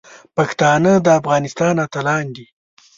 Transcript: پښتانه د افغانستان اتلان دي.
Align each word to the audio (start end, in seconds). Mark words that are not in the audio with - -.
پښتانه 0.35 0.91
د 1.05 1.07
افغانستان 1.19 1.75
اتلان 1.85 2.25
دي. 2.35 2.45